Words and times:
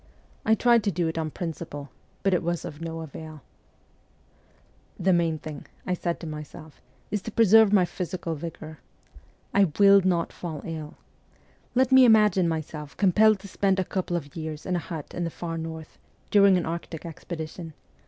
I 0.47 0.55
tried 0.55 0.83
to 0.85 0.91
do 0.91 1.07
it 1.07 1.19
on 1.19 1.29
principle, 1.29 1.91
but 2.23 2.33
it 2.33 2.41
was 2.41 2.65
of 2.65 2.81
no 2.81 3.01
avail. 3.01 3.43
'The 4.97 5.13
main 5.13 5.37
thing,' 5.37 5.67
I 5.85 5.93
said 5.93 6.19
to 6.21 6.25
myself, 6.25 6.81
'is 7.11 7.21
to 7.21 7.31
preserve 7.31 7.69
THE 7.69 7.75
FORTRESS 7.75 8.13
145 8.23 8.31
my 8.31 8.31
physical 8.31 8.67
vigour. 8.73 8.79
I 9.53 9.71
will 9.77 10.01
not 10.03 10.33
fall 10.33 10.63
ill. 10.65 10.95
Let 11.75 11.91
me 11.91 12.03
imagine 12.03 12.47
myself 12.47 12.97
compelled 12.97 13.37
to 13.41 13.47
spend 13.47 13.77
a 13.79 13.85
couple 13.85 14.17
of 14.17 14.35
years 14.35 14.65
in 14.65 14.75
a 14.75 14.79
hut 14.79 15.13
in 15.13 15.23
the 15.23 15.29
far 15.29 15.55
north, 15.55 15.99
during 16.31 16.57
an 16.57 16.65
arctic 16.65 17.05
expedition. 17.05 17.73